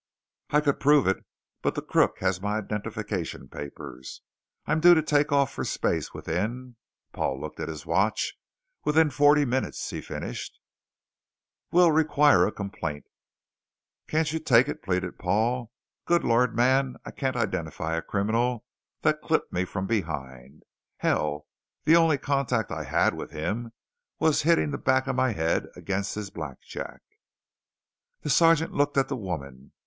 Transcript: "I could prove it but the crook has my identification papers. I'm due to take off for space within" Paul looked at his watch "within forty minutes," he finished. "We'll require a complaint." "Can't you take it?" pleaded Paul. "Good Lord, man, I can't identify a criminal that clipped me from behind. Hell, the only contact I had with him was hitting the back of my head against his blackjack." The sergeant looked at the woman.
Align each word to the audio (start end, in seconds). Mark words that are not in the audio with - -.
"I 0.49 0.61
could 0.61 0.79
prove 0.79 1.05
it 1.05 1.23
but 1.61 1.75
the 1.75 1.81
crook 1.83 2.17
has 2.21 2.41
my 2.41 2.57
identification 2.57 3.47
papers. 3.47 4.21
I'm 4.65 4.79
due 4.79 4.95
to 4.95 5.03
take 5.03 5.31
off 5.31 5.53
for 5.53 5.63
space 5.63 6.11
within" 6.11 6.75
Paul 7.13 7.39
looked 7.39 7.59
at 7.59 7.69
his 7.69 7.85
watch 7.85 8.33
"within 8.83 9.11
forty 9.11 9.45
minutes," 9.45 9.87
he 9.91 10.01
finished. 10.01 10.59
"We'll 11.71 11.91
require 11.91 12.47
a 12.47 12.51
complaint." 12.51 13.05
"Can't 14.07 14.33
you 14.33 14.39
take 14.39 14.67
it?" 14.67 14.81
pleaded 14.81 15.19
Paul. 15.19 15.71
"Good 16.05 16.23
Lord, 16.23 16.55
man, 16.55 16.95
I 17.05 17.11
can't 17.11 17.35
identify 17.35 17.95
a 17.95 18.01
criminal 18.01 18.65
that 19.03 19.21
clipped 19.21 19.53
me 19.53 19.65
from 19.65 19.85
behind. 19.85 20.63
Hell, 20.97 21.45
the 21.85 21.95
only 21.95 22.17
contact 22.17 22.71
I 22.71 22.85
had 22.85 23.13
with 23.13 23.29
him 23.29 23.71
was 24.17 24.41
hitting 24.41 24.71
the 24.71 24.79
back 24.79 25.05
of 25.05 25.15
my 25.15 25.33
head 25.33 25.67
against 25.75 26.15
his 26.15 26.31
blackjack." 26.31 27.01
The 28.21 28.31
sergeant 28.31 28.73
looked 28.73 28.97
at 28.97 29.07
the 29.07 29.15
woman. 29.15 29.73